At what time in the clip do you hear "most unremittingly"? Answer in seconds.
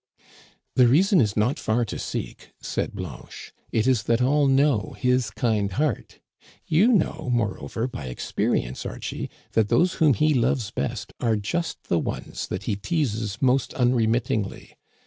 13.43-14.73